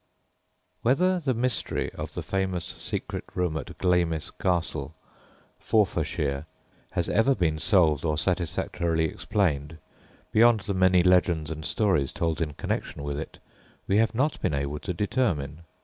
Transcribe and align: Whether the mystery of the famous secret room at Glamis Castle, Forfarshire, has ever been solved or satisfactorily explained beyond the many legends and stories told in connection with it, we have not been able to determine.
Whether 0.81 1.19
the 1.19 1.35
mystery 1.35 1.91
of 1.93 2.15
the 2.15 2.23
famous 2.23 2.65
secret 2.79 3.23
room 3.35 3.55
at 3.55 3.77
Glamis 3.77 4.31
Castle, 4.31 4.95
Forfarshire, 5.59 6.47
has 6.93 7.07
ever 7.07 7.35
been 7.35 7.59
solved 7.59 8.03
or 8.03 8.17
satisfactorily 8.17 9.05
explained 9.05 9.77
beyond 10.31 10.61
the 10.61 10.73
many 10.73 11.03
legends 11.03 11.51
and 11.51 11.63
stories 11.63 12.11
told 12.11 12.41
in 12.41 12.53
connection 12.55 13.03
with 13.03 13.19
it, 13.19 13.37
we 13.85 13.97
have 13.97 14.15
not 14.15 14.41
been 14.41 14.55
able 14.55 14.79
to 14.79 14.91
determine. 14.95 15.61